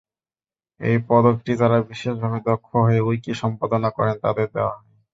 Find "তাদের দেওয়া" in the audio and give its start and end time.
4.23-4.73